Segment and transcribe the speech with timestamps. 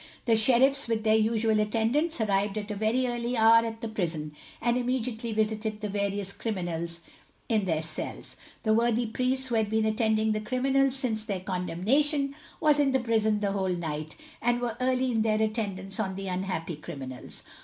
[0.25, 4.31] The sheriffs, with their usual attendants, arrived at a very early hour at the prison,
[4.59, 7.01] and immediately visited the various criminals
[7.47, 8.35] in their cells.
[8.63, 12.99] The worthy priests who had been attending the criminals since their condemnation, was in the
[12.99, 17.43] prison the whole night, and were early in their attendance on the unhappy criminals.